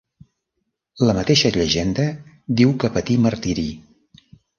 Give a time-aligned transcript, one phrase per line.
[1.09, 2.05] La mateixa llegenda
[2.61, 3.67] diu que patí martiri.